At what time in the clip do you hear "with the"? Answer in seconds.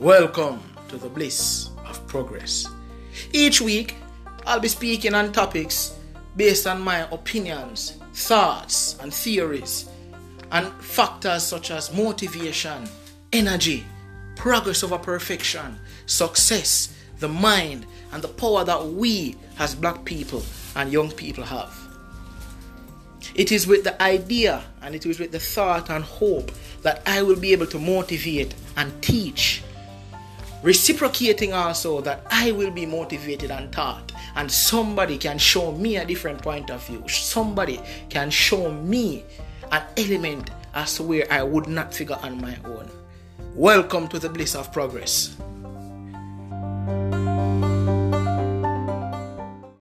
23.66-24.02, 25.20-25.40